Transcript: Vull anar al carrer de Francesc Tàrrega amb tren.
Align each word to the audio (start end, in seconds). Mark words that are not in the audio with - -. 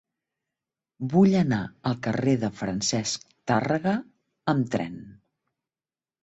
Vull 1.11 1.35
anar 1.41 1.59
al 1.89 1.97
carrer 2.07 2.33
de 2.45 2.49
Francesc 2.61 3.27
Tàrrega 3.53 3.95
amb 4.55 4.73
tren. 4.79 4.97